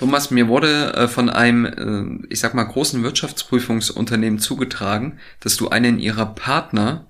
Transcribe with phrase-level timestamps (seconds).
[0.00, 5.68] Thomas, mir wurde äh, von einem, äh, ich sag mal, großen Wirtschaftsprüfungsunternehmen zugetragen, dass du
[5.68, 7.06] einen ihrer Partner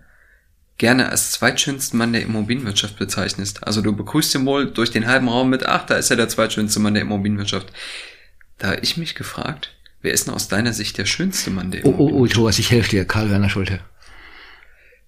[0.77, 3.65] gerne als zweitschönsten Mann der Immobilienwirtschaft bezeichnest.
[3.65, 6.29] Also du begrüßt ihn wohl durch den halben Raum mit, ach, da ist er der
[6.29, 7.69] zweitschönste Mann der Immobilienwirtschaft.
[8.59, 9.73] Da habe ich mich gefragt,
[10.03, 12.13] wer ist denn aus deiner Sicht der schönste Mann der Immobilienwirtschaft?
[12.13, 13.79] Oh, oh, oh, Thomas, ich helfe dir, Karl-Werner Schulte.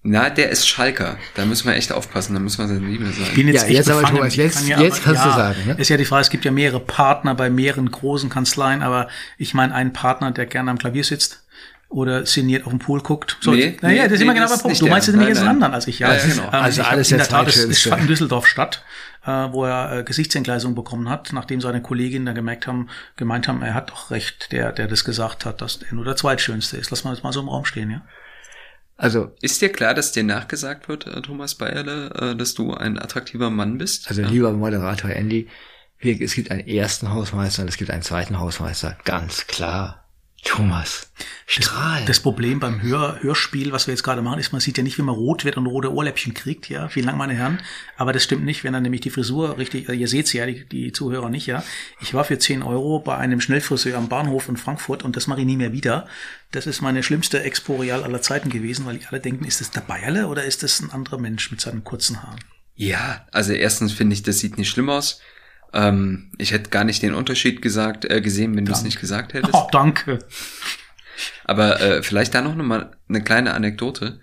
[0.05, 1.17] Na, der ist Schalker.
[1.35, 3.23] Da müssen wir echt aufpassen, da müssen wir seine Liebe sein.
[3.23, 5.59] Ich bin jetzt ja, jetzt aber Thomas, jetzt, kann ja, jetzt kannst ja, du sagen.
[5.65, 5.75] Ne?
[5.77, 9.07] Ist ja die Frage, es gibt ja mehrere Partner bei mehreren großen Kanzleien, aber
[9.37, 11.43] ich meine einen Partner, der gerne am Klavier sitzt
[11.87, 13.37] oder sinniert auf den Pool guckt.
[13.39, 14.81] So, nee, naja, nee, das ist nee, immer genau der Punkt.
[14.81, 15.99] Du meinst es nämlich jetzt einen anderen als ich.
[15.99, 16.43] Ja, ja genau.
[16.43, 18.83] Ähm, also ich alles in der Tat, es fand in Düsseldorf statt,
[19.25, 23.61] äh, wo er äh, Gesichtsentgleisung bekommen hat, nachdem seine Kolleginnen da gemerkt haben, gemeint haben,
[23.61, 26.89] er hat doch recht, der, der das gesagt hat, dass er nur der Zweitschönste ist.
[26.89, 28.01] Lass mal das mal so im Raum stehen, ja.
[28.95, 32.99] Also ist dir klar, dass dir nachgesagt wird, äh, Thomas Bayerle, äh, dass du ein
[32.99, 34.07] attraktiver Mann bist?
[34.07, 34.29] Also ja.
[34.29, 35.47] lieber Moderator Andy,
[35.99, 40.02] es gibt einen ersten Hausmeister und es gibt einen zweiten Hausmeister, ganz klar.
[40.43, 41.09] Thomas,
[41.45, 41.99] strahl.
[41.99, 44.83] Das, das, Problem beim Hör, Hörspiel, was wir jetzt gerade machen, ist, man sieht ja
[44.83, 46.89] nicht, wie man rot wird und rote Ohrläppchen kriegt, ja.
[46.89, 47.59] Vielen Dank, meine Herren.
[47.97, 50.65] Aber das stimmt nicht, wenn dann nämlich die Frisur richtig, also ihr seht's ja, die,
[50.65, 51.63] die Zuhörer nicht, ja.
[52.01, 55.39] Ich war für 10 Euro bei einem Schnellfriseur am Bahnhof in Frankfurt und das mache
[55.39, 56.07] ich nie mehr wieder.
[56.51, 60.27] Das ist meine schlimmste Exporeal aller Zeiten gewesen, weil alle denken, ist das der Bayerle
[60.27, 62.39] oder ist das ein anderer Mensch mit seinen kurzen Haaren?
[62.75, 65.21] Ja, also erstens finde ich, das sieht nicht schlimm aus.
[65.73, 69.33] Ähm, ich hätte gar nicht den Unterschied gesagt, äh, gesehen, wenn du es nicht gesagt
[69.33, 69.53] hättest.
[69.53, 70.19] Oh, danke.
[71.45, 74.19] Aber äh, vielleicht da noch mal eine kleine Anekdote.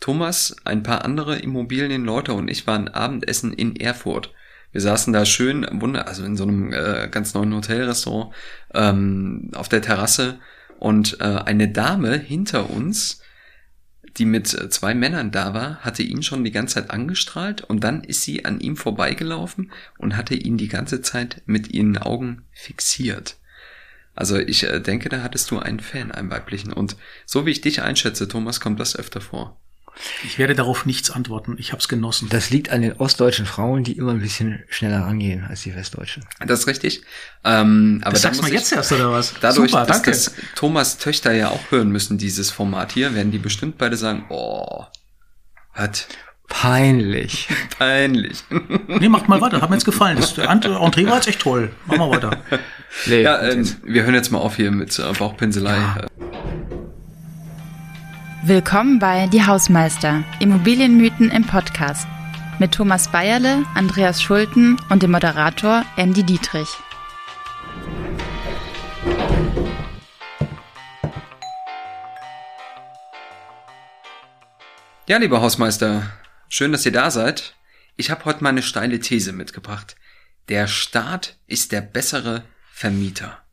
[0.00, 4.32] Thomas, ein paar andere Immobilienleute und ich waren Abendessen in Erfurt.
[4.72, 8.34] Wir saßen da schön, wunder, also in so einem äh, ganz neuen Hotelrestaurant
[8.74, 10.38] ähm, auf der Terrasse
[10.78, 13.22] und äh, eine Dame hinter uns
[14.18, 17.84] die mit äh, zwei Männern da war, hatte ihn schon die ganze Zeit angestrahlt und
[17.84, 22.42] dann ist sie an ihm vorbeigelaufen und hatte ihn die ganze Zeit mit ihren Augen
[22.52, 23.36] fixiert.
[24.14, 26.72] Also ich äh, denke, da hattest du einen Fan, einen weiblichen.
[26.72, 29.60] Und so wie ich dich einschätze, Thomas, kommt das öfter vor.
[30.24, 31.56] Ich werde darauf nichts antworten.
[31.58, 32.28] Ich habe es genossen.
[32.28, 36.24] Das liegt an den ostdeutschen Frauen, die immer ein bisschen schneller rangehen als die westdeutschen.
[36.46, 37.02] Das ist richtig.
[37.44, 39.34] Ähm, aber das sagst du jetzt erst oder was?
[39.40, 43.38] Dadurch, Super, dass das Thomas Töchter ja auch hören müssen, dieses Format hier, werden die
[43.38, 44.84] bestimmt beide sagen, oh,
[45.72, 46.08] hat
[46.48, 47.48] Peinlich.
[47.78, 48.44] Peinlich.
[48.88, 49.60] nee, macht mal weiter.
[49.60, 50.16] Hat mir jetzt gefallen.
[50.16, 51.72] Das Entree war jetzt echt toll.
[51.86, 52.38] Mach mal weiter.
[53.06, 55.76] Nee, ja, äh, wir hören jetzt mal auf hier mit äh, Bauchpinselei.
[55.76, 56.06] Ja.
[58.48, 62.06] Willkommen bei Die Hausmeister, Immobilienmythen im Podcast
[62.60, 66.68] mit Thomas Bayerle, Andreas Schulten und dem Moderator Andy Dietrich.
[75.08, 76.08] Ja, lieber Hausmeister,
[76.48, 77.56] schön, dass ihr da seid.
[77.96, 79.96] Ich habe heute mal eine steile These mitgebracht.
[80.48, 83.44] Der Staat ist der bessere Vermieter.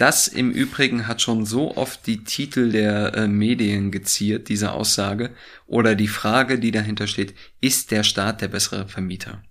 [0.00, 5.34] Das im Übrigen hat schon so oft die Titel der äh, Medien geziert, diese Aussage,
[5.66, 9.42] oder die Frage, die dahinter steht, ist der Staat der bessere Vermieter?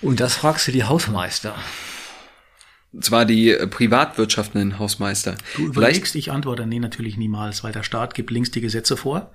[0.00, 1.56] Und das fragst du die Hausmeister.
[3.00, 5.34] Zwar die äh, privatwirtschaftenden Hausmeister.
[5.56, 8.96] Du überlegst, vielleicht, ich antworte, nee, natürlich niemals, weil der Staat gibt links die Gesetze
[8.96, 9.34] vor,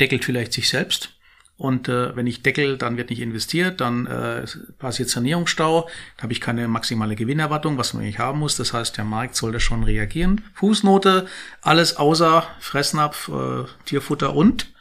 [0.00, 1.19] deckelt vielleicht sich selbst,
[1.60, 4.46] und äh, wenn ich deckel, dann wird nicht investiert, dann äh,
[4.78, 8.56] passiert Sanierungsstau, da habe ich keine maximale Gewinnerwartung, was man nicht haben muss.
[8.56, 10.40] Das heißt, der Markt sollte schon reagieren.
[10.54, 11.26] Fußnote,
[11.60, 14.72] alles außer Fressnapf, äh, Tierfutter und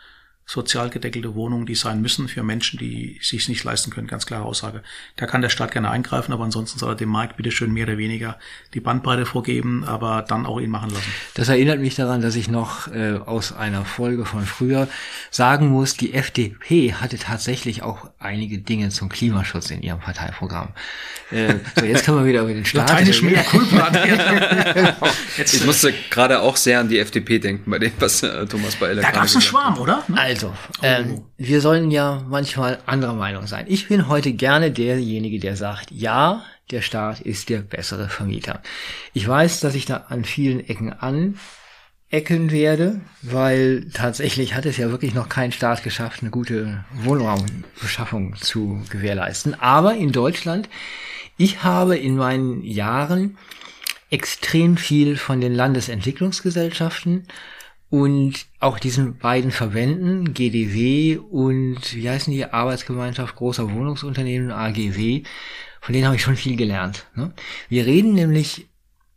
[0.50, 4.08] sozial gedeckelte Wohnungen, die sein müssen für Menschen, die sich nicht leisten können.
[4.08, 4.82] Ganz klare Aussage.
[5.16, 7.86] Da kann der Staat gerne eingreifen, aber ansonsten soll er dem Markt bitte schön mehr
[7.86, 8.40] oder weniger
[8.74, 11.12] die Bandbreite vorgeben, aber dann auch ihn machen lassen.
[11.36, 14.88] Das erinnert mich daran, dass ich noch äh, aus einer Folge von früher
[15.30, 20.70] sagen muss, die FDP hatte tatsächlich auch einige Dinge zum Klimaschutz in ihrem Parteiprogramm.
[21.30, 23.46] Äh, so, jetzt können wir wieder über den Staat Lateinisch mehr
[25.38, 29.04] Ich musste gerade auch sehr an die FDP denken, bei dem, was äh, Thomas Baeller
[29.04, 30.04] Da gab es einen Schwarm, oder?
[30.16, 33.66] Also, also, ähm, wir sollen ja manchmal anderer Meinung sein.
[33.68, 38.62] Ich bin heute gerne derjenige, der sagt, ja, der Staat ist der bessere Vermieter.
[39.14, 44.92] Ich weiß, dass ich da an vielen Ecken anecken werde, weil tatsächlich hat es ja
[44.92, 49.60] wirklich noch kein Staat geschafft, eine gute Wohnraumbeschaffung zu gewährleisten.
[49.60, 50.70] Aber in Deutschland,
[51.38, 53.38] ich habe in meinen Jahren
[54.10, 57.28] extrem viel von den Landesentwicklungsgesellschaften
[57.90, 65.24] und auch diesen beiden Verbänden, GDW und wie heißen die Arbeitsgemeinschaft großer Wohnungsunternehmen, AGW,
[65.82, 67.08] von denen habe ich schon viel gelernt.
[67.16, 67.34] Ne?
[67.68, 68.68] Wir reden nämlich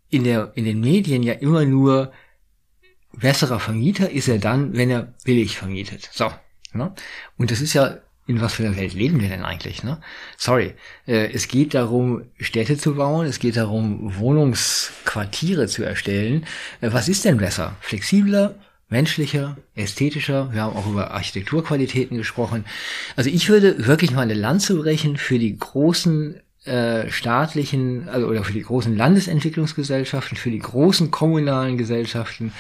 [0.09, 2.13] in, der, in den Medien ja immer nur,
[3.15, 6.09] besserer Vermieter ist er dann, wenn er billig vermietet.
[6.13, 6.33] So.
[6.73, 6.95] Ne?
[7.37, 9.83] Und das ist ja in was für einer Welt leben wir denn eigentlich?
[9.83, 10.01] Ne?
[10.37, 10.75] Sorry,
[11.07, 16.47] äh, es geht darum, Städte zu bauen, es geht darum, Wohnungsquartiere zu erstellen.
[16.81, 17.77] Äh, was ist denn besser?
[17.81, 18.55] Flexibler,
[18.89, 20.53] menschlicher, ästhetischer?
[20.53, 22.65] Wir haben auch über Architekturqualitäten gesprochen.
[23.17, 28.45] Also ich würde wirklich mal eine Lanze brechen für die großen äh, staatlichen, also oder
[28.45, 32.53] für die großen Landesentwicklungsgesellschaften, für die großen kommunalen Gesellschaften,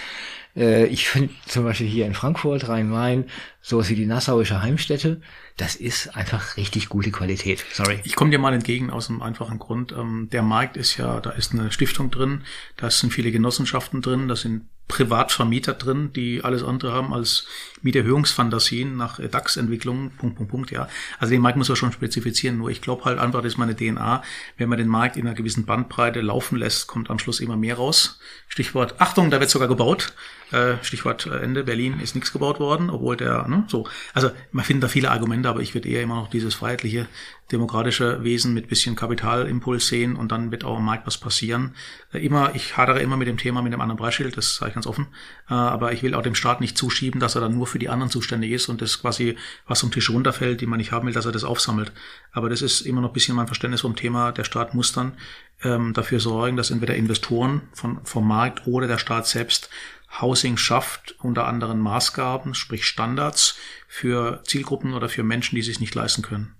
[0.56, 3.24] äh, ich finde zum Beispiel hier in Frankfurt, Rhein-Main,
[3.62, 5.20] sowas wie die Nassauische Heimstätte,
[5.56, 7.64] das ist einfach richtig gute Qualität.
[7.72, 8.00] Sorry.
[8.02, 9.92] Ich komme dir mal entgegen aus einem einfachen Grund.
[9.92, 12.42] Ähm, der Markt ist ja, da ist eine Stiftung drin,
[12.76, 17.46] da sind viele Genossenschaften drin, da sind Privatvermieter drin, die alles andere haben als
[17.80, 20.86] Mieterhöhungsfantasien nach DAX-Entwicklungen, Punkt, Punkt, Punkt, ja.
[21.18, 22.58] Also den Markt muss man schon spezifizieren.
[22.58, 24.22] Nur ich glaube halt einfach, das ist meine DNA.
[24.58, 27.76] Wenn man den Markt in einer gewissen Bandbreite laufen lässt, kommt am Schluss immer mehr
[27.76, 28.18] raus.
[28.48, 30.12] Stichwort, Achtung, da wird sogar gebaut.
[30.50, 33.86] Äh, Stichwort äh, Ende, Berlin ist nichts gebaut worden, obwohl der, ne, so.
[34.14, 37.06] Also man findet da viele Argumente, aber ich würde eher immer noch dieses freiheitliche,
[37.50, 41.74] demokratische Wesen mit bisschen Kapitalimpuls sehen und dann wird auch am Markt was passieren.
[42.12, 44.74] Äh, immer, ich hadere immer mit dem Thema mit dem anderen Preisschild, das sage ich
[44.74, 45.08] ganz offen.
[45.46, 48.10] Aber ich will auch dem Staat nicht zuschieben, dass er dann nur für die anderen
[48.10, 51.26] zuständig ist und das quasi, was vom Tisch runterfällt, die man nicht haben will, dass
[51.26, 51.92] er das aufsammelt.
[52.32, 54.32] Aber das ist immer noch ein bisschen mein Verständnis vom Thema.
[54.32, 55.12] Der Staat muss dann
[55.62, 59.68] ähm, dafür sorgen, dass entweder Investoren von, vom Markt oder der Staat selbst
[60.20, 63.56] Housing schafft unter anderen Maßgaben, sprich Standards
[63.88, 66.54] für Zielgruppen oder für Menschen, die sich nicht leisten können.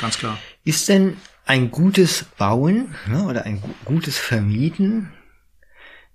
[0.00, 0.38] Ganz klar.
[0.64, 1.16] Ist denn
[1.46, 5.12] ein gutes Bauen ne, oder ein gutes Vermieten?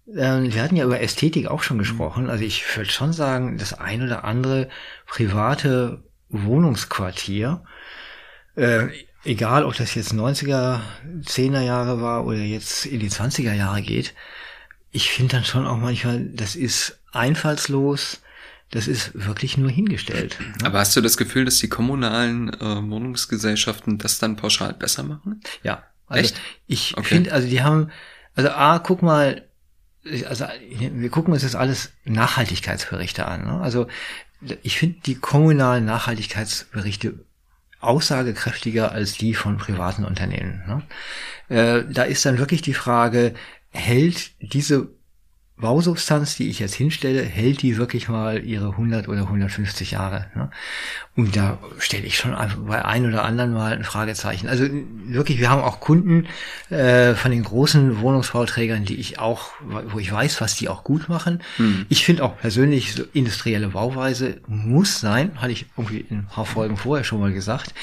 [0.05, 2.29] Wir hatten ja über Ästhetik auch schon gesprochen.
[2.29, 4.69] Also ich würde schon sagen, das ein oder andere
[5.07, 7.63] private Wohnungsquartier,
[8.55, 8.87] äh,
[9.23, 10.81] egal ob das jetzt 90er,
[11.21, 14.13] 10er Jahre war oder jetzt in die 20er Jahre geht,
[14.93, 18.21] ich finde dann schon auch manchmal, das ist einfallslos,
[18.69, 20.37] das ist wirklich nur hingestellt.
[20.39, 20.67] Ne?
[20.67, 25.41] Aber hast du das Gefühl, dass die kommunalen äh, Wohnungsgesellschaften das dann pauschal besser machen?
[25.63, 25.83] Ja.
[26.07, 26.41] Also Echt?
[26.67, 27.07] Ich okay.
[27.07, 27.89] finde, also die haben,
[28.35, 29.43] also A, guck mal,
[30.27, 33.45] also wir gucken uns das alles Nachhaltigkeitsberichte an.
[33.45, 33.61] Ne?
[33.61, 33.87] Also
[34.61, 37.19] ich finde die kommunalen Nachhaltigkeitsberichte
[37.79, 40.63] aussagekräftiger als die von privaten Unternehmen.
[40.67, 40.83] Ne?
[41.49, 43.33] Äh, da ist dann wirklich die Frage,
[43.73, 44.89] hält diese
[45.55, 50.25] Bausubstanz, die ich jetzt hinstelle, hält die wirklich mal ihre 100 oder 150 Jahre.
[50.35, 50.49] Ne?
[51.15, 52.35] Und da stelle ich schon
[52.67, 54.47] bei ein oder anderen mal ein Fragezeichen.
[54.47, 54.65] Also
[55.05, 56.27] wirklich, wir haben auch Kunden
[56.69, 61.07] äh, von den großen Wohnungsbauträgern, die ich auch, wo ich weiß, was die auch gut
[61.07, 61.43] machen.
[61.57, 61.85] Hm.
[61.87, 66.45] Ich finde auch persönlich, so industrielle Bauweise muss sein, hatte ich irgendwie in ein paar
[66.45, 67.73] Folgen vorher schon mal gesagt,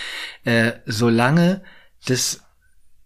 [0.45, 1.63] äh, solange
[2.05, 2.43] das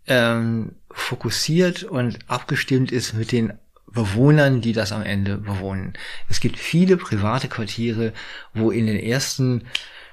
[0.07, 3.53] ähm, fokussiert und abgestimmt ist mit den
[3.95, 5.95] Bewohnern, die das am Ende bewohnen.
[6.29, 8.13] Es gibt viele private Quartiere,
[8.53, 9.63] wo in den ersten,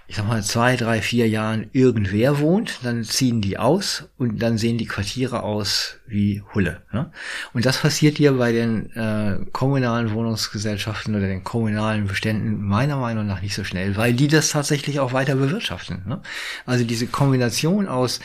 [0.08, 4.60] ich sag mal, zwei, drei, vier Jahren irgendwer wohnt, dann ziehen die aus und dann
[4.60, 6.84] sehen die Quartiere aus wie Hulle.
[6.92, 7.12] Ne?
[7.54, 13.26] Und das passiert hier bei den äh, kommunalen Wohnungsgesellschaften oder den kommunalen Beständen meiner Meinung
[13.26, 16.04] nach nicht so schnell, weil die das tatsächlich auch weiter bewirtschaften.
[16.06, 16.22] Ne?
[16.68, 18.20] Also diese Kombination aus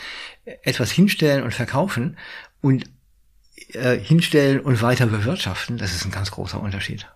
[0.63, 2.17] etwas hinstellen und verkaufen
[2.67, 2.85] und
[3.75, 7.07] äh, hinstellen und weiter bewirtschaften, das ist ein ganz großer Unterschied.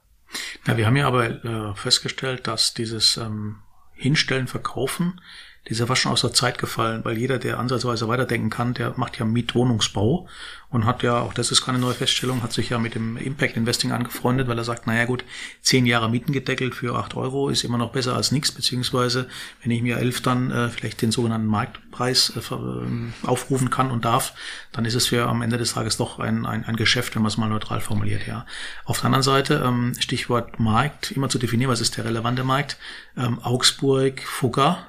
[0.65, 3.57] Ja, wir haben ja aber äh, festgestellt, dass dieses ähm,
[3.93, 5.21] Hinstellen, Verkaufen
[5.69, 8.73] die ist ja fast schon aus der Zeit gefallen, weil jeder, der ansatzweise weiterdenken kann,
[8.75, 10.27] der macht ja Mietwohnungsbau
[10.71, 13.57] und hat ja, auch das ist keine neue Feststellung, hat sich ja mit dem Impact
[13.57, 15.25] Investing angefreundet, weil er sagt, naja gut,
[15.61, 19.29] zehn Jahre Mieten gedeckelt für acht Euro ist immer noch besser als nichts, beziehungsweise
[19.63, 24.05] wenn ich mir elf dann äh, vielleicht den sogenannten Marktpreis äh, äh, aufrufen kann und
[24.05, 24.33] darf,
[24.73, 27.31] dann ist es für am Ende des Tages doch ein, ein, ein Geschäft, wenn man
[27.31, 28.47] es mal neutral formuliert, ja.
[28.85, 32.79] Auf der anderen Seite, ähm, Stichwort Markt, immer zu definieren, was ist der relevante Markt,
[33.17, 34.87] ähm, Augsburg, Fugger,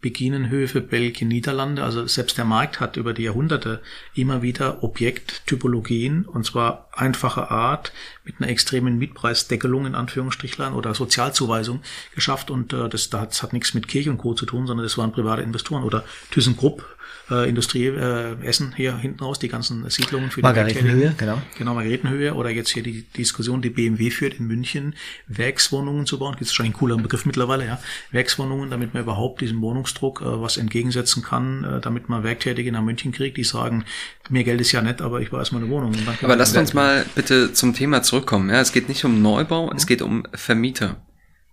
[0.00, 1.82] Beginenhöfe, Belgien, Niederlande.
[1.82, 3.82] Also selbst der Markt hat über die Jahrhunderte
[4.14, 7.92] immer wieder Objekttypologien und zwar einfacher Art
[8.24, 11.80] mit einer extremen Mietpreisdeckelung in Anführungsstrichlein oder Sozialzuweisung
[12.14, 14.34] geschafft und äh, das, das hat nichts mit Kirche und Co.
[14.34, 16.84] zu tun, sondern das waren private Investoren oder ThyssenKrupp
[17.30, 21.40] äh, Industrie äh, Essen hier hinten raus, die ganzen Siedlungen für die Margaretenhöhe, genau.
[21.56, 24.94] Genau, Margaretenhöhe oder jetzt hier die Diskussion, die BMW führt in München,
[25.28, 29.40] Werkswohnungen zu bauen, gibt es schon einen coolen Begriff mittlerweile, ja, Werkswohnungen, damit man überhaupt
[29.40, 33.84] diesem Wohnungsdruck äh, was entgegensetzen kann, äh, damit man Werktätige nach München kriegt, die sagen,
[34.28, 35.94] mir Geld ist ja nett, aber ich brauche erstmal eine Wohnung.
[36.22, 38.50] aber lasst uns mal bitte zum Thema zurückkommen.
[38.50, 39.76] Ja, es geht nicht um Neubau, mhm.
[39.76, 40.96] es geht um Vermieter.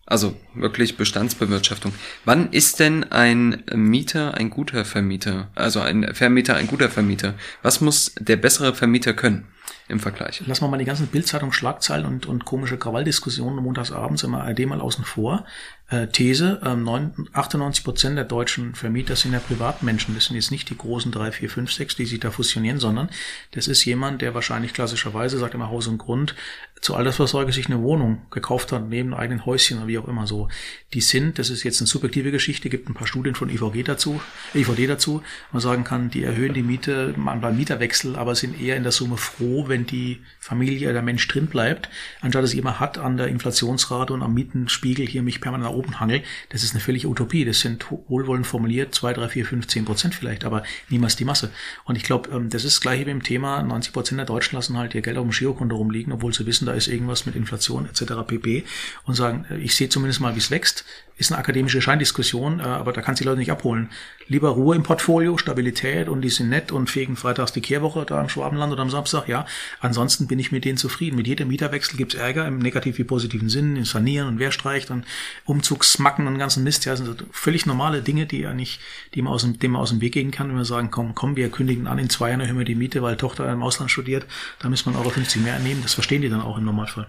[0.06, 1.94] Also wirklich Bestandsbewirtschaftung.
[2.24, 5.52] Wann ist denn ein Mieter ein guter Vermieter?
[5.54, 7.34] Also ein Vermieter ein guter Vermieter?
[7.62, 9.48] Was muss der bessere Vermieter können?
[9.88, 10.42] Im Vergleich.
[10.46, 15.06] Lassen wir mal die ganzen Bildzeitung-Schlagzeilen und, und komische Krawalldiskussionen montagsabends immer ARD mal außen
[15.06, 15.46] vor.
[15.90, 20.14] Äh, These, äh, 98 Prozent der deutschen Vermieter sind ja Privatmenschen.
[20.16, 23.10] Das sind jetzt nicht die großen drei, vier, fünf, sechs, die sich da fusionieren, sondern
[23.52, 26.36] das ist jemand, der wahrscheinlich klassischerweise, sagt immer Haus und Grund,
[26.82, 30.50] zur Altersvorsorge sich eine Wohnung gekauft hat, neben eigenen Häuschen oder wie auch immer so.
[30.94, 34.22] Die sind, das ist jetzt eine subjektive Geschichte, gibt ein paar Studien von IVG dazu,
[34.54, 38.84] IVD dazu, man sagen kann, die erhöhen die Miete beim Mieterwechsel, aber sind eher in
[38.84, 41.90] der Summe froh, wenn die Familie, der Mensch drin bleibt,
[42.22, 46.24] anstatt dass jemand hat an der Inflationsrate und am Mietenspiegel hier mich permanent oben hangel,
[46.50, 47.46] das ist eine völlige Utopie.
[47.46, 51.52] Das sind wohlwollend formuliert zwei, drei, vier, fünf, zehn Prozent vielleicht, aber niemals die Masse.
[51.86, 54.56] Und ich glaube, ähm, das ist das gleiche wie im Thema, 90 Prozent der Deutschen
[54.56, 57.36] lassen halt ihr Geld auf dem Girokonto rumliegen, obwohl sie wissen, da ist irgendwas mit
[57.36, 58.14] Inflation etc.
[58.26, 58.64] pp.
[59.04, 60.86] Und sagen, äh, ich sehe zumindest mal, wie es wächst
[61.18, 63.90] ist eine akademische Scheindiskussion, äh, aber da kannst du die Leute nicht abholen.
[64.28, 68.22] Lieber Ruhe im Portfolio, Stabilität und die sind nett und fegen freitags die Kehrwoche da
[68.22, 69.46] im Schwabenland oder am Samstag, ja.
[69.80, 71.16] Ansonsten bin ich mit denen zufrieden.
[71.16, 74.92] Mit jedem Mieterwechsel gibt's Ärger im negativ wie positiven Sinn, in Sanieren und wer streicht
[74.92, 75.06] und
[75.46, 76.86] Umzugsmacken und ganzen Mist.
[76.86, 78.80] Ja, das sind völlig normale Dinge, die ja nicht,
[79.16, 81.16] die man aus dem, dem man aus dem Weg gehen kann, wenn wir sagen, komm,
[81.16, 83.90] komm, wir kündigen an, in zwei Jahren erhöhen wir die Miete, weil Tochter im Ausland
[83.90, 84.26] studiert,
[84.60, 85.82] da muss man Euro 50 mehr nehmen.
[85.82, 87.08] Das verstehen die dann auch im Normalfall.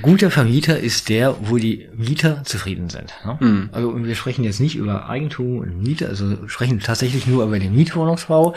[0.00, 3.12] Guter Vermieter ist der, wo die Mieter zufrieden sind.
[3.24, 3.36] Ne?
[3.40, 3.70] Mhm.
[3.72, 7.74] Also wir sprechen jetzt nicht über Eigentum und Miete, also sprechen tatsächlich nur über den
[7.74, 8.54] Mietwohnungsbau.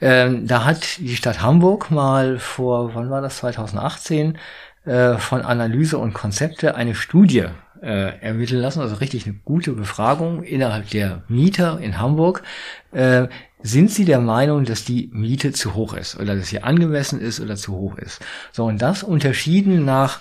[0.00, 4.36] Ähm, da hat die Stadt Hamburg mal vor, wann war das, 2018,
[4.84, 7.46] äh, von Analyse und Konzepte eine Studie
[7.82, 12.42] äh, ermitteln lassen, also richtig eine gute Befragung innerhalb der Mieter in Hamburg.
[12.92, 13.28] Äh,
[13.62, 17.40] sind Sie der Meinung, dass die Miete zu hoch ist oder dass sie angemessen ist
[17.40, 18.20] oder zu hoch ist?
[18.52, 20.20] So, und das unterschieden nach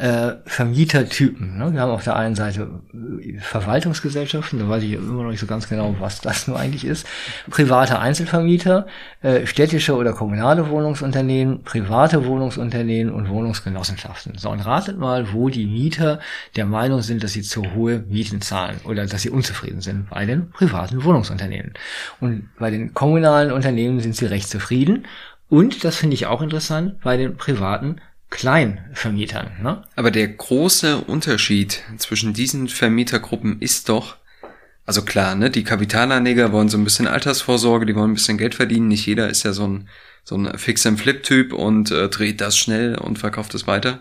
[0.00, 1.58] äh, Vermietertypen.
[1.58, 1.74] Ne?
[1.74, 5.46] Wir haben auf der einen Seite äh, Verwaltungsgesellschaften, da weiß ich immer noch nicht so
[5.46, 7.06] ganz genau, was das nur eigentlich ist,
[7.50, 8.86] private Einzelvermieter,
[9.20, 14.38] äh, städtische oder kommunale Wohnungsunternehmen, private Wohnungsunternehmen und Wohnungsgenossenschaften.
[14.38, 16.20] So, und ratet mal, wo die Mieter
[16.56, 20.24] der Meinung sind, dass sie zu hohe Mieten zahlen oder dass sie unzufrieden sind bei
[20.24, 21.74] den privaten Wohnungsunternehmen.
[22.20, 25.04] Und bei den kommunalen Unternehmen sind sie recht zufrieden.
[25.50, 27.96] Und, das finde ich auch interessant, bei den privaten
[28.30, 29.50] Kleinvermietern.
[29.62, 29.82] Ne?
[29.96, 34.16] Aber der große Unterschied zwischen diesen Vermietergruppen ist doch,
[34.86, 38.54] also klar, ne, die Kapitalanleger wollen so ein bisschen Altersvorsorge, die wollen ein bisschen Geld
[38.54, 38.88] verdienen.
[38.88, 39.88] Nicht jeder ist ja so ein,
[40.24, 44.00] so ein Fix-and-Flip-Typ und äh, dreht das schnell und verkauft es weiter.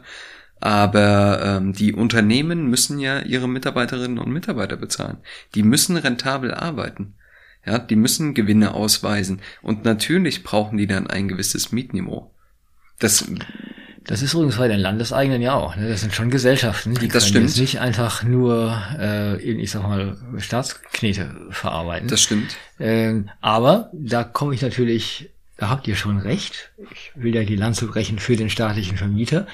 [0.62, 5.18] Aber ähm, die Unternehmen müssen ja ihre Mitarbeiterinnen und Mitarbeiter bezahlen.
[5.56, 7.16] Die müssen rentabel arbeiten.
[7.66, 9.42] Ja, die müssen Gewinne ausweisen.
[9.62, 12.34] Und natürlich brauchen die dann ein gewisses Mietniveau.
[13.00, 13.26] Das
[14.10, 15.76] das ist übrigens bei den Landeseigenen ja auch.
[15.76, 15.88] Ne?
[15.88, 20.18] Das sind schon Gesellschaften, die das können jetzt nicht einfach nur, äh, ich sag mal,
[20.40, 22.08] Staatsknete verarbeiten.
[22.08, 22.58] Das stimmt.
[22.80, 26.72] Ähm, aber da komme ich natürlich, da habt ihr schon recht.
[26.92, 29.46] Ich will ja die Lanze brechen für den staatlichen Vermieter.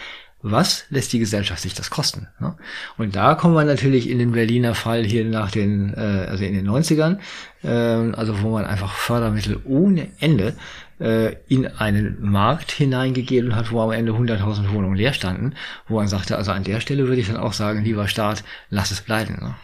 [0.42, 2.30] Was lässt die Gesellschaft sich das kosten?
[2.40, 2.56] Ne?
[2.98, 6.54] Und da kommen wir natürlich in den Berliner Fall hier nach den, äh, also in
[6.54, 7.18] den 90ern,
[7.62, 10.56] äh, also wo man einfach Fördermittel ohne Ende
[11.00, 15.54] äh, in einen Markt hineingegeben hat, wo am Ende 100.000 Wohnungen leer standen,
[15.88, 18.92] wo man sagte, also an der Stelle würde ich dann auch sagen, lieber Staat, lass
[18.92, 19.38] es bleiben.
[19.42, 19.56] Ne?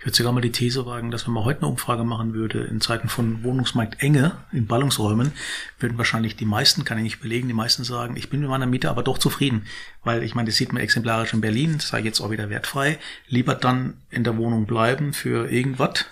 [0.00, 2.64] Ich würde sogar mal die These wagen, dass wenn man heute eine Umfrage machen würde,
[2.64, 5.32] in Zeiten von Wohnungsmarktenge in Ballungsräumen,
[5.78, 8.66] würden wahrscheinlich die meisten, kann ich nicht belegen, die meisten sagen, ich bin mit meiner
[8.66, 9.66] Miete aber doch zufrieden.
[10.04, 12.98] Weil ich meine, das sieht man exemplarisch in Berlin, das sei jetzt auch wieder wertfrei,
[13.28, 16.06] lieber dann in der Wohnung bleiben für irgendwas,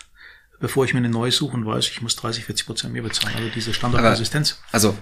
[0.61, 3.37] bevor ich mir eine neue suche und weiß, ich muss 30, 40 Prozent mehr bezahlen.
[3.37, 4.61] Also diese Standardresistenz.
[4.73, 4.97] Also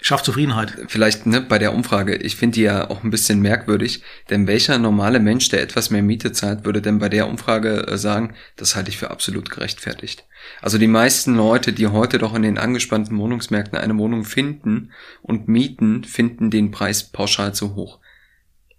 [0.00, 0.74] schafft Zufriedenheit.
[0.88, 4.78] Vielleicht ne, bei der Umfrage, ich finde die ja auch ein bisschen merkwürdig, denn welcher
[4.78, 8.76] normale Mensch, der etwas mehr Miete zahlt, würde denn bei der Umfrage äh, sagen, das
[8.76, 10.24] halte ich für absolut gerechtfertigt.
[10.62, 14.92] Also die meisten Leute, die heute doch in den angespannten Wohnungsmärkten eine Wohnung finden
[15.22, 17.98] und mieten, finden den Preis pauschal zu hoch.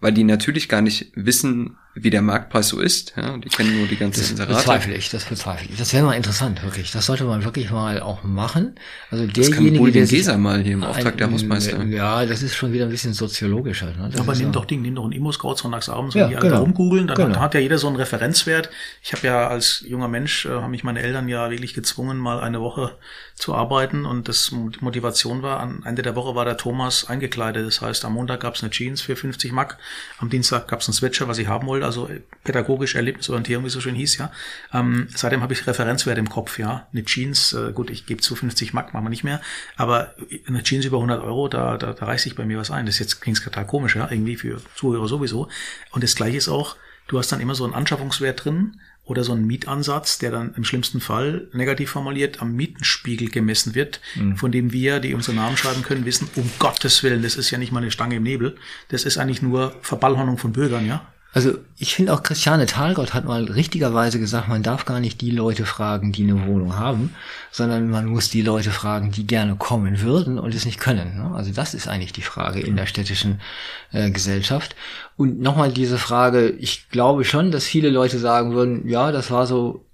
[0.02, 3.14] Weil die natürlich gar nicht wissen, wie der Marktpreis so ist.
[3.18, 4.54] Ja, die kennen nur die ganzen das Inserate.
[4.54, 5.78] bezweifle ich, das bezweifle ich.
[5.78, 6.92] Das wäre mal interessant, wirklich.
[6.92, 8.76] Das sollte man wirklich mal auch machen.
[9.10, 11.84] Also das derjenige, kann der Geser mal hier im Auftrag der Hausmeister.
[11.86, 13.88] Ja, das ist schon wieder ein bisschen soziologischer.
[13.88, 14.12] Ne?
[14.18, 16.48] aber nimm doch Ding, nimm doch ein Immo-Scout sonntagsabends ja, und die genau.
[16.48, 17.40] alle rumgoogeln, dann genau.
[17.40, 18.70] hat, ja jeder so einen Referenzwert.
[19.02, 22.40] Ich habe ja als junger Mensch, äh, haben mich meine Eltern ja wirklich gezwungen, mal
[22.40, 22.96] eine Woche
[23.36, 27.66] zu arbeiten und das die Motivation war, am Ende der Woche war der Thomas eingekleidet.
[27.66, 29.78] Das heißt, am Montag gab es eine Jeans für 50 Mark,
[30.18, 32.10] am Dienstag gab es ein Switcher, was ich haben wollte, also
[32.44, 34.32] pädagogisch Erlebnisorientierung, wie es so schön hieß, ja.
[34.74, 36.88] Ähm, seitdem habe ich Referenzwert im Kopf, ja.
[36.92, 39.42] Eine Jeans, äh, gut, ich gebe zu 50 Mark, machen wir nicht mehr,
[39.76, 40.14] aber
[40.48, 42.86] eine Jeans über 100 Euro, da, da, da reißt sich bei mir was ein.
[42.86, 45.50] Das jetzt klingt total komisch, ja, irgendwie für Zuhörer sowieso.
[45.92, 46.76] Und das Gleiche ist auch,
[47.08, 48.80] du hast dann immer so einen Anschaffungswert drin
[49.10, 54.00] oder so ein Mietansatz, der dann im schlimmsten Fall negativ formuliert am Mietenspiegel gemessen wird,
[54.16, 54.38] mhm.
[54.38, 57.58] von dem wir, die unsere Namen schreiben können, wissen, um Gottes Willen, das ist ja
[57.58, 58.56] nicht mal eine Stange im Nebel,
[58.90, 61.12] das ist eigentlich nur Verballhornung von Bürgern, ja.
[61.32, 65.30] Also ich finde auch Christiane Thalgott hat mal richtigerweise gesagt, man darf gar nicht die
[65.30, 67.14] Leute fragen, die eine Wohnung haben,
[67.52, 71.18] sondern man muss die Leute fragen, die gerne kommen würden und es nicht können.
[71.18, 71.36] Ne?
[71.36, 73.42] Also das ist eigentlich die Frage in der städtischen
[73.92, 74.76] äh, Gesellschaft.
[75.18, 79.46] Und nochmal diese Frage, ich glaube schon, dass viele Leute sagen würden, ja, das war
[79.46, 79.86] so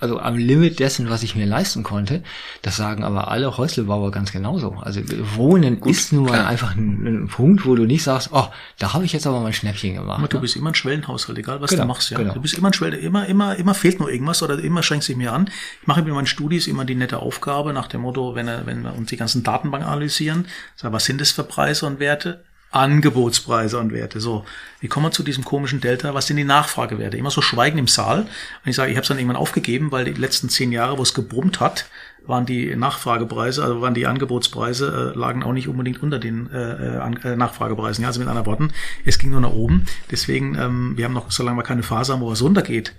[0.00, 2.22] also am Limit dessen, was ich mir leisten konnte.
[2.62, 4.76] Das sagen aber alle Häuslebauer ganz genauso.
[4.80, 5.00] Also
[5.34, 8.46] Wohnen Gut, ist nun mal einfach ein, ein, Punkt, wo du nicht sagst, oh,
[8.78, 10.18] da habe ich jetzt aber mal ein Schnäppchen gemacht.
[10.18, 10.42] Aber du ne?
[10.42, 12.18] bist immer ein Schwellenhaushalt, egal was genau, du machst, ja.
[12.18, 12.34] Genau.
[12.34, 15.16] Du bist immer ein Schwellen, immer, immer, immer fehlt nur irgendwas oder immer schränkst dich
[15.16, 15.50] mir an.
[15.80, 18.94] Ich mache mit meinen Studis immer die nette Aufgabe nach dem Motto, wenn, wenn wir
[18.94, 22.44] uns die ganzen Datenbanken analysieren, sag, was sind das für Preise und Werte?
[22.70, 24.20] Angebotspreise und Werte.
[24.20, 24.44] So,
[24.80, 26.12] wie kommen wir zu diesem komischen Delta?
[26.14, 27.16] Was sind die Nachfragewerte?
[27.16, 28.20] Immer so Schweigen im Saal.
[28.20, 28.28] Und
[28.66, 31.14] ich sage, ich habe es dann irgendwann aufgegeben, weil die letzten zehn Jahre, wo es
[31.14, 31.86] gebrummt hat,
[32.26, 36.98] waren die Nachfragepreise, also waren die Angebotspreise, äh, lagen auch nicht unbedingt unter den äh,
[36.98, 38.02] äh, Nachfragepreisen.
[38.02, 38.72] Ja, also mit anderen Worten,
[39.06, 39.86] es ging nur nach oben.
[40.10, 42.92] Deswegen, ähm, wir haben noch, solange wir keine Phase haben, wo es runtergeht,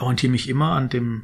[0.00, 1.22] orientiere mich immer an dem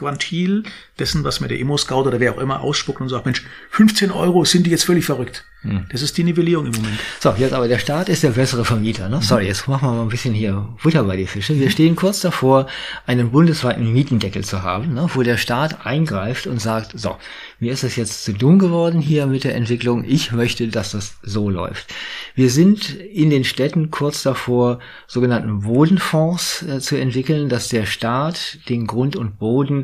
[0.00, 0.62] Spitzenquantil
[0.98, 4.44] dessen, was mir der Emo-Scout oder wer auch immer ausspuckt und sagt, Mensch, 15 Euro
[4.44, 5.44] sind die jetzt völlig verrückt.
[5.62, 5.86] Hm.
[5.92, 6.98] Das ist die Nivellierung im Moment.
[7.20, 9.10] So, jetzt aber der Staat ist der bessere Vermieter.
[9.10, 9.16] Ne?
[9.16, 9.22] Mhm.
[9.22, 11.58] Sorry, jetzt machen wir mal ein bisschen hier Butter bei die Fische.
[11.58, 12.66] Wir stehen kurz davor,
[13.06, 15.08] einen bundesweiten Mietendeckel zu haben, ne?
[15.12, 17.16] wo der Staat eingreift und sagt, so,
[17.58, 21.16] mir ist es jetzt zu dumm geworden hier mit der Entwicklung, ich möchte, dass das
[21.22, 21.92] so läuft.
[22.34, 28.58] Wir sind in den Städten kurz davor, sogenannten Bodenfonds äh, zu entwickeln, dass der Staat
[28.70, 29.79] den Grund und Boden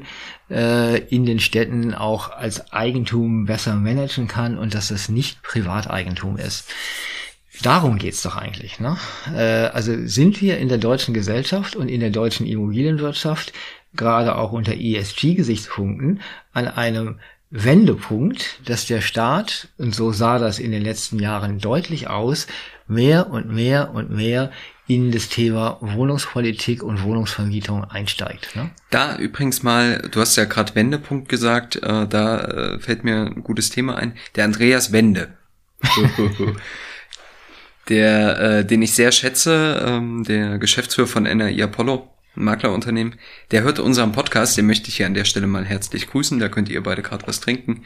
[0.50, 6.37] äh, in den Städten auch als Eigentum besser managen kann und dass das nicht Privateigentum
[6.37, 6.73] ist.
[7.62, 8.81] Darum geht's doch eigentlich.
[8.81, 8.97] Ne?
[9.35, 13.53] Äh, also sind wir in der deutschen Gesellschaft und in der deutschen Immobilienwirtschaft
[13.95, 16.21] gerade auch unter ESG-Gesichtspunkten
[16.53, 17.19] an einem
[17.50, 22.47] Wendepunkt, dass der Staat, und so sah das in den letzten Jahren deutlich aus,
[22.88, 24.50] mehr und mehr und mehr
[24.88, 28.55] in das Thema Wohnungspolitik und Wohnungsvermietung einsteigt.
[28.55, 28.71] Ne?
[28.90, 33.43] Da übrigens mal, du hast ja gerade Wendepunkt gesagt, äh, da äh, fällt mir ein
[33.43, 34.14] gutes Thema ein.
[34.37, 35.37] Der Andreas Wende.
[37.89, 43.17] der, äh, den ich sehr schätze, ähm, der Geschäftsführer von NRI Apollo, ein Maklerunternehmen,
[43.50, 46.49] der hört unseren Podcast, den möchte ich hier an der Stelle mal herzlich grüßen, da
[46.49, 47.84] könnt ihr beide gerade was trinken.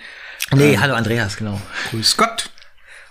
[0.52, 1.60] Nee, ähm, hallo Andreas, genau.
[1.90, 2.50] Grüß Gott.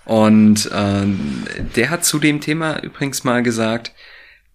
[0.10, 1.46] Und ähm,
[1.76, 3.92] der hat zu dem Thema übrigens mal gesagt,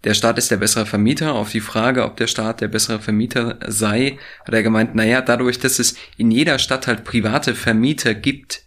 [0.02, 1.36] der Staat ist der bessere Vermieter.
[1.36, 5.60] Auf die Frage, ob der Staat der bessere Vermieter sei, hat er gemeint, naja, dadurch,
[5.60, 8.64] dass es in jeder Stadt halt private Vermieter gibt,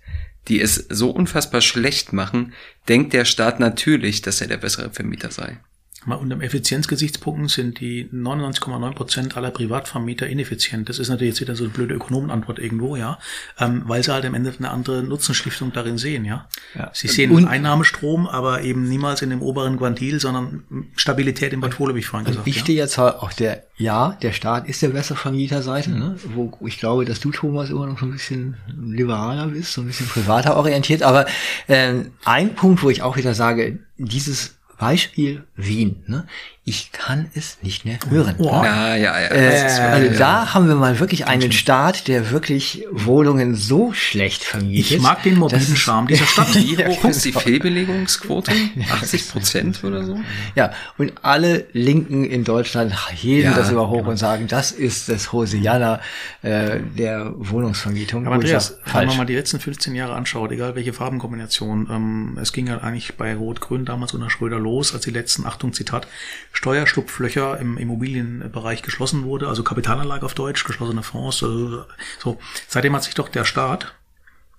[0.47, 2.54] die es so unfassbar schlecht machen,
[2.88, 5.60] denkt der Staat natürlich, dass er der bessere Vermieter sei.
[6.08, 10.88] Mal unter Effizienzgesichtspunkten sind die 99,9 Prozent aller Privatvermieter ineffizient.
[10.88, 13.20] Das ist natürlich jetzt wieder so eine blöde Ökonomenantwort irgendwo, ja,
[13.60, 16.48] ähm, weil sie halt am Ende eine andere Nutzenstiftung darin sehen, ja.
[16.76, 16.91] ja.
[16.93, 20.63] Sie sehen und, Einnahmestrom, aber eben niemals in dem oberen Quantil, sondern
[20.96, 22.50] Stabilität im Portfolio, wie ich vorhin gesagt habe.
[22.50, 26.15] Ich stehe jetzt halt auf der, ja, der Staat ist der bessere Vermieterseite, ne?
[26.36, 29.88] wo ich glaube, dass du, Thomas, immer noch so ein bisschen liberaler bist, so ein
[29.88, 31.26] bisschen privater orientiert, aber
[31.67, 36.04] äh, ein Punkt, wo ich auch wieder sage, dieses Beispiel Wien.
[36.08, 36.28] Ne?
[36.70, 38.36] ich kann es nicht mehr hören.
[38.40, 38.48] Oh.
[38.48, 39.32] Ja, ja, ja.
[39.32, 40.18] Äh, also ja.
[40.18, 44.92] da haben wir mal wirklich einen Staat, der wirklich Wohnungen so schlecht vermietet.
[44.92, 46.54] Ich mag den mobilen Charme dieser Stadt.
[46.56, 48.52] Wie hoch ist die Fehlbelegungsquote?
[48.92, 50.20] 80 Prozent oder so?
[50.56, 54.10] Ja, und alle Linken in Deutschland heben ja, das über hoch genau.
[54.10, 56.02] und sagen, das ist das Hosianna
[56.42, 58.26] äh, der Wohnungsvermietung.
[58.26, 62.52] Aber Andreas, wenn man mal die letzten 15 Jahre anschaut, egal welche Farbenkombination, ähm, es
[62.52, 66.08] ging ja eigentlich bei Rot-Grün damals unter Schröder los, als die letzten, Achtung, Zitat,
[66.52, 71.42] Steuerschlupflöcher im Immobilienbereich geschlossen wurde, also Kapitalanlage auf Deutsch, geschlossene Fonds.
[71.44, 71.86] Also
[72.20, 72.40] so.
[72.68, 73.96] Seitdem hat sich doch der Staat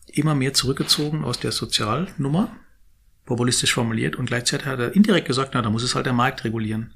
[0.07, 2.57] immer mehr zurückgezogen aus der Sozialnummer,
[3.27, 6.44] populistisch formuliert, und gleichzeitig hat er indirekt gesagt, na, da muss es halt der Markt
[6.44, 6.94] regulieren.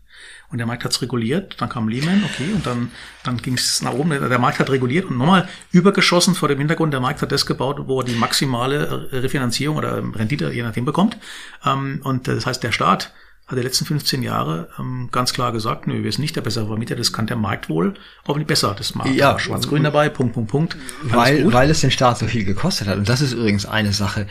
[0.52, 2.90] Und der Markt hat es reguliert, dann kam Lehman, okay, und dann,
[3.24, 4.10] dann ging es nach oben.
[4.10, 7.80] Der Markt hat reguliert und nochmal übergeschossen vor dem Hintergrund, der Markt hat das gebaut,
[7.86, 11.16] wo er die maximale Refinanzierung oder Rendite, je nachdem, bekommt.
[11.64, 13.12] Ähm, und das heißt, der Staat
[13.46, 16.66] hat die letzten 15 Jahre ähm, ganz klar gesagt, nö, wir sind nicht der bessere
[16.66, 18.74] Vermieter, das kann der Markt wohl, aber nicht besser.
[18.76, 20.76] Das Markt ja, schwarz-grün dabei, Punkt, Punkt, Punkt.
[21.02, 22.98] Weil, weil es den Staat so viel gekostet hat.
[22.98, 24.26] Und das ist übrigens eine Sache.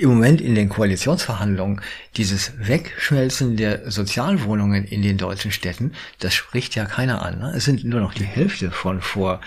[0.00, 1.80] Im Moment in den Koalitionsverhandlungen
[2.16, 7.38] dieses Wegschmelzen der Sozialwohnungen in den deutschen Städten, das spricht ja keiner an.
[7.38, 7.52] Ne?
[7.54, 9.40] Es sind nur noch die Hälfte von vor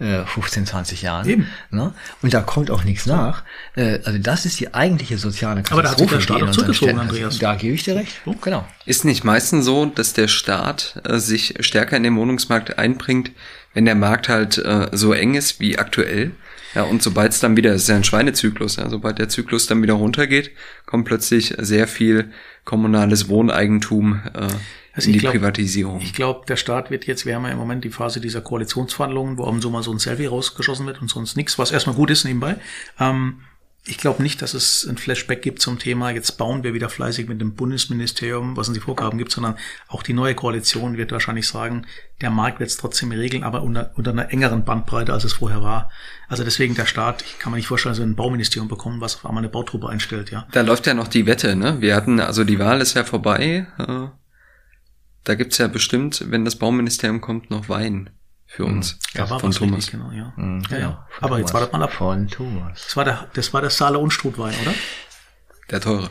[0.00, 1.28] äh, 15, 20 Jahren.
[1.28, 1.46] Eben.
[1.70, 1.94] Ne?
[2.22, 3.44] Und da kommt auch nichts nach.
[3.76, 5.72] Äh, also das ist die eigentliche soziale Katastrophe.
[5.72, 7.38] Aber da hat sich der Staat auch zurückgezogen, Andreas.
[7.38, 8.20] Da gebe ich dir recht.
[8.26, 8.34] Oh.
[8.40, 8.66] Genau.
[8.86, 13.30] Ist nicht meistens so, dass der Staat äh, sich stärker in den Wohnungsmarkt einbringt,
[13.74, 16.32] wenn der Markt halt äh, so eng ist wie aktuell?
[16.74, 19.66] Ja, und sobald es dann wieder, das ist ja ein Schweinezyklus, ja, sobald der Zyklus
[19.66, 20.52] dann wieder runtergeht,
[20.86, 22.30] kommt plötzlich sehr viel
[22.64, 24.48] kommunales Wohneigentum äh,
[24.92, 26.00] also in die glaub, Privatisierung.
[26.00, 29.38] Ich glaube, der Staat wird jetzt, wir haben ja im Moment die Phase dieser Koalitionsverhandlungen,
[29.38, 32.24] wo am Sommer so ein Selfie rausgeschossen wird und sonst nichts, was erstmal gut ist
[32.24, 32.56] nebenbei.
[32.98, 33.40] Ähm,
[33.86, 37.28] ich glaube nicht, dass es ein Flashback gibt zum Thema, jetzt bauen wir wieder fleißig
[37.28, 39.56] mit dem Bundesministerium, was uns die Vorgaben gibt, sondern
[39.88, 41.86] auch die neue Koalition wird wahrscheinlich sagen,
[42.20, 45.62] der Markt wird es trotzdem regeln, aber unter, unter einer engeren Bandbreite, als es vorher
[45.62, 45.90] war.
[46.28, 49.24] Also deswegen der Staat, ich kann mir nicht vorstellen, so ein Bauministerium bekommen, was auf
[49.24, 50.46] einmal eine Bautruppe einstellt, ja.
[50.52, 51.80] Da läuft ja noch die Wette, ne?
[51.80, 53.66] Wir hatten, also die Wahl ist ja vorbei.
[53.78, 54.08] Äh,
[55.24, 58.10] da gibt's ja bestimmt, wenn das Bauministerium kommt, noch Wein
[58.50, 58.78] für mhm.
[58.78, 58.98] uns.
[59.14, 59.78] Ja, war von Thomas.
[59.78, 60.32] Richtig, genau, ja.
[60.36, 61.06] Mhm, ja, ja.
[61.20, 61.38] Aber Thomas.
[61.38, 61.92] jetzt war das mal ab.
[61.92, 62.82] Von Thomas.
[62.84, 64.74] Das war der, das war der Saale und Strutwein, oder?
[65.70, 66.10] Der teure.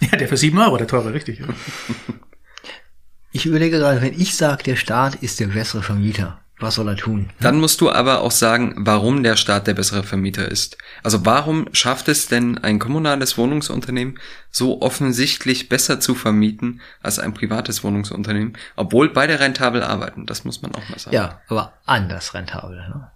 [0.00, 1.40] Ja, der für sieben Euro, der teure, richtig.
[1.40, 1.46] Ja.
[3.32, 6.96] ich überlege gerade, wenn ich sage, der Staat ist der bessere Vermieter, was soll er
[6.96, 7.30] tun?
[7.40, 10.76] Dann musst du aber auch sagen, warum der Staat der bessere Vermieter ist.
[11.02, 14.18] Also warum schafft es denn ein kommunales Wohnungsunternehmen
[14.50, 20.26] so offensichtlich besser zu vermieten als ein privates Wohnungsunternehmen, obwohl beide rentabel arbeiten?
[20.26, 21.14] Das muss man auch mal sagen.
[21.14, 22.76] Ja, aber anders rentabel.
[22.76, 23.10] Ne?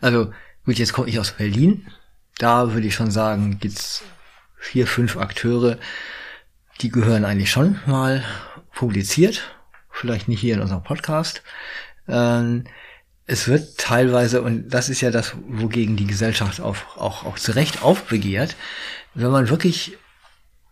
[0.00, 0.32] Also
[0.64, 1.86] gut, jetzt komme ich aus Berlin.
[2.38, 4.04] Da würde ich schon sagen, gibt's
[4.58, 5.78] vier, fünf Akteure,
[6.80, 8.22] die gehören eigentlich schon mal
[8.74, 9.42] publiziert.
[9.90, 11.42] Vielleicht nicht hier in unserem Podcast.
[12.08, 12.64] Ähm,
[13.26, 17.52] es wird teilweise, und das ist ja das, wogegen die Gesellschaft auch, auch, auch zu
[17.52, 18.56] Recht aufbegehrt,
[19.14, 19.96] wenn man wirklich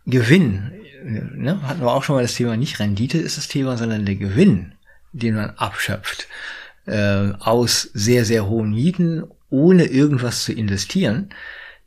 [0.05, 0.71] Gewinn,
[1.03, 4.15] ne, hatten wir auch schon mal das Thema, nicht Rendite ist das Thema, sondern der
[4.15, 4.73] Gewinn,
[5.11, 6.27] den man abschöpft,
[6.85, 11.29] äh, aus sehr, sehr hohen Mieten, ohne irgendwas zu investieren,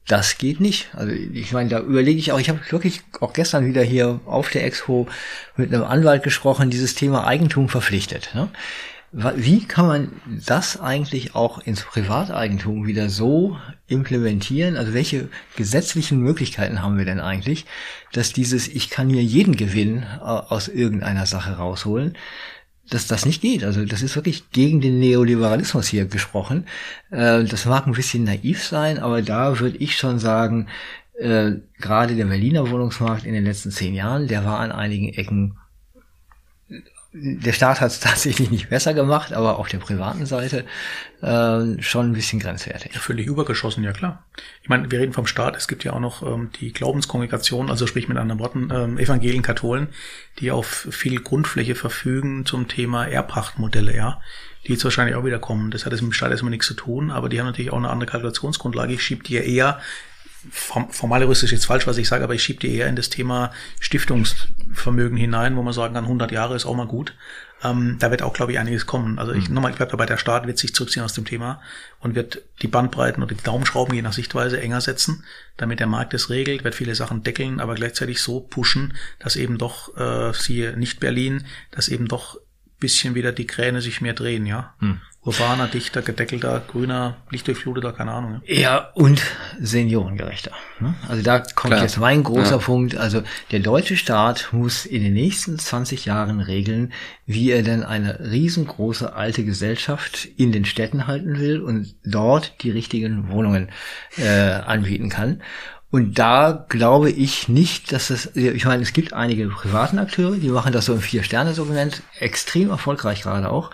[0.07, 0.89] das geht nicht.
[0.95, 4.49] Also ich meine, da überlege ich auch, ich habe wirklich auch gestern wieder hier auf
[4.51, 5.07] der Expo
[5.57, 8.31] mit einem Anwalt gesprochen, dieses Thema Eigentum verpflichtet.
[8.35, 8.49] Ne?
[9.11, 10.13] Wie kann man
[10.45, 14.77] das eigentlich auch ins Privateigentum wieder so implementieren?
[14.77, 17.65] Also welche gesetzlichen Möglichkeiten haben wir denn eigentlich,
[18.13, 22.19] dass dieses, ich kann hier jeden Gewinn äh, aus irgendeiner Sache rausholen,
[22.91, 23.65] dass das nicht geht.
[23.65, 26.67] Also das ist wirklich gegen den Neoliberalismus hier gesprochen.
[27.11, 30.69] Äh, das mag ein bisschen naiv sein, aber da würde ich schon sagen,
[31.19, 35.57] äh, gerade der Berliner Wohnungsmarkt in den letzten zehn Jahren, der war an einigen Ecken
[37.13, 40.65] der Staat hat es tatsächlich nicht besser gemacht, aber auf der privaten Seite
[41.23, 42.93] äh, schon ein bisschen grenzwertig.
[42.95, 44.25] Ja, völlig übergeschossen, ja klar.
[44.63, 47.87] Ich meine, wir reden vom Staat, es gibt ja auch noch ähm, die Glaubenskongregation, also
[47.87, 49.89] sprich mit anderen Worten, ähm, Evangelien, Katholen,
[50.39, 54.21] die auf viel Grundfläche verfügen zum Thema Erbpachtmodelle, ja,
[54.67, 55.71] die jetzt wahrscheinlich auch wieder kommen.
[55.71, 57.79] Das hat jetzt mit dem Staat erstmal nichts zu tun, aber die haben natürlich auch
[57.79, 58.93] eine andere Kalkulationsgrundlage.
[58.93, 59.81] Ich schiebe die ja eher
[60.51, 63.53] formal ist jetzt falsch, was ich sage, aber ich schiebe die eher in das Thema
[63.81, 67.15] Stiftungsvermögen hinein, wo man sagen kann, 100 Jahre ist auch mal gut.
[67.65, 69.19] Ähm, da wird auch, glaube ich, einiges kommen.
[69.19, 69.57] Also ich, mhm.
[69.57, 71.61] nochmal, ich bleibe dabei, der Staat wird sich zurückziehen aus dem Thema
[71.99, 75.25] und wird die Bandbreiten oder die Daumenschrauben je nach Sichtweise enger setzen,
[75.57, 79.59] damit der Markt es regelt, wird viele Sachen deckeln, aber gleichzeitig so pushen, dass eben
[79.59, 82.39] doch, äh, siehe nicht Berlin, dass eben doch
[82.79, 84.75] bisschen wieder die Kräne sich mehr drehen, ja.
[84.79, 88.41] Hm urbaner, dichter, gedeckelter, grüner, lichtdurchfluteter, keine Ahnung.
[88.47, 89.23] Ja, ja und
[89.61, 90.53] seniorengerechter.
[90.81, 90.95] Ne?
[91.07, 91.83] Also da kommt Klar.
[91.83, 92.59] jetzt mein großer ja.
[92.59, 92.97] Punkt.
[92.97, 96.93] Also der deutsche Staat muss in den nächsten 20 Jahren regeln,
[97.27, 102.71] wie er denn eine riesengroße alte Gesellschaft in den Städten halten will und dort die
[102.71, 103.69] richtigen Wohnungen
[104.17, 105.43] äh, anbieten kann.
[105.91, 110.51] Und da glaube ich nicht, dass es, ich meine, es gibt einige privaten Akteure, die
[110.51, 113.71] machen das so im Vier-Sterne-Segment, extrem erfolgreich gerade auch.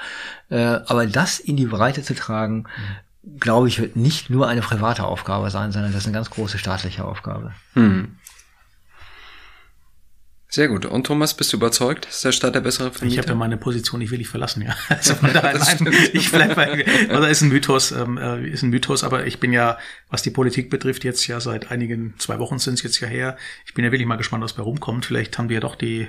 [0.49, 2.67] Äh, aber das in die Breite zu tragen,
[3.41, 6.59] glaube ich, wird nicht nur eine private Aufgabe sein, sondern das ist eine ganz große
[6.59, 7.53] staatliche Aufgabe.
[7.75, 8.17] Mhm.
[10.55, 10.87] Sehr gut.
[10.87, 12.07] Und Thomas, bist du überzeugt?
[12.07, 13.13] Ist der Staat der bessere Vermieter?
[13.13, 14.77] Ich habe ja meine Position, ich will nicht verlassen, ja.
[14.89, 18.71] Also von daher, nein, ich bleib bei, also ist ein Mythos, ähm, äh, ist ein
[18.71, 19.79] Mythos, aber ich bin ja,
[20.11, 23.37] was die Politik betrifft, jetzt ja seit einigen, zwei Wochen sind es jetzt ja her.
[23.67, 25.07] Ich bin ja wirklich mal gespannt, was bei rumkommt.
[25.07, 26.07] Vielleicht haben wir ja doch die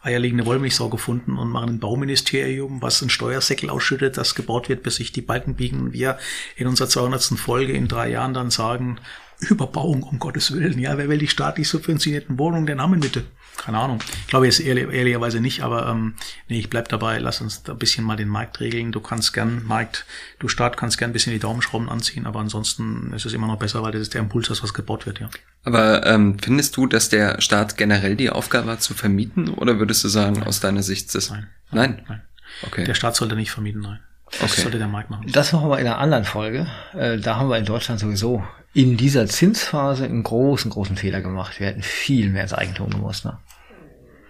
[0.00, 4.94] eierlegende Wollmilchsau gefunden und machen ein Bauministerium, was einen Steuersäckel ausschüttet, das gebaut wird, bis
[4.94, 6.18] sich die Balken biegen und wir
[6.54, 7.36] in unserer 200.
[7.36, 9.00] Folge in drei Jahren dann sagen,
[9.40, 10.78] Überbauung, um Gottes Willen.
[10.78, 13.24] Ja, wer will die staatlich subventionierten Wohnungen denn haben bitte?
[13.56, 13.98] Keine Ahnung.
[14.20, 16.14] Ich glaube jetzt ehrlich, ehrlicherweise nicht, aber ähm,
[16.48, 17.18] nee, ich bleib dabei.
[17.18, 18.92] Lass uns da ein bisschen mal den Markt regeln.
[18.92, 20.06] Du kannst gern, Markt,
[20.38, 23.58] du Staat kannst gern ein bisschen die Daumenschrauben anziehen, aber ansonsten ist es immer noch
[23.58, 25.28] besser, weil das ist der Impuls, dass was gebaut wird, ja.
[25.64, 30.04] Aber ähm, findest du, dass der Staat generell die Aufgabe hat zu vermieten oder würdest
[30.04, 30.46] du sagen, Nein.
[30.48, 31.46] aus deiner Sicht ist Nein.
[31.72, 32.02] Nein?
[32.08, 32.22] Nein.
[32.62, 32.84] Okay.
[32.84, 33.98] Der Staat sollte nicht vermieten, nein.
[34.40, 34.62] Das Okay.
[34.62, 35.26] sollte der Markt machen.
[35.32, 36.66] Das machen wir in einer anderen Folge.
[36.92, 38.44] Äh, Da haben wir in Deutschland sowieso
[38.78, 41.58] in dieser Zinsphase einen großen, großen Fehler gemacht.
[41.58, 43.24] Wir hätten viel mehr ins Eigentum gemusst.
[43.24, 43.36] Ne?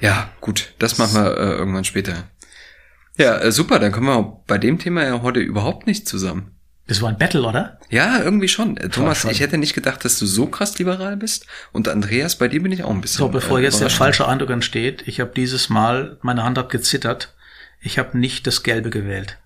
[0.00, 2.30] Ja, gut, das machen wir äh, irgendwann später.
[3.18, 6.52] Ja, äh, super, dann kommen wir bei dem Thema ja heute überhaupt nicht zusammen.
[6.86, 7.78] Das war ein Battle, oder?
[7.90, 8.78] Ja, irgendwie schon.
[8.78, 9.30] Äh, Thomas, schon.
[9.30, 11.44] ich hätte nicht gedacht, dass du so krass liberal bist.
[11.72, 13.18] Und Andreas, bei dir bin ich auch ein bisschen.
[13.18, 13.98] So, bevor äh, jetzt der überrascht.
[13.98, 17.34] falsche Eindruck entsteht, ich habe dieses Mal, meine Hand hat gezittert.
[17.82, 19.36] Ich habe nicht das Gelbe gewählt.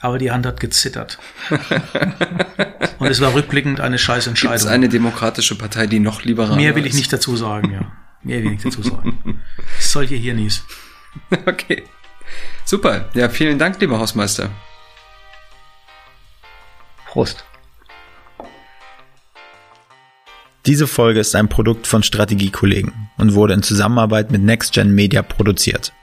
[0.00, 1.18] Aber die Hand hat gezittert.
[2.98, 4.68] Und es war rückblickend eine scheiß Gibt es Entscheidung.
[4.68, 6.98] eine demokratische Partei, die noch liberaler Mehr will ich ist?
[6.98, 7.92] nicht dazu sagen, ja.
[8.22, 9.42] Mehr will ich nicht dazu sagen.
[9.80, 10.64] Solche Hirnis.
[11.46, 11.82] Okay.
[12.66, 13.08] Super.
[13.14, 14.50] Ja, vielen Dank, lieber Hausmeister.
[17.06, 17.46] Prost.
[20.66, 25.94] Diese Folge ist ein Produkt von Strategiekollegen und wurde in Zusammenarbeit mit NextGen Media produziert.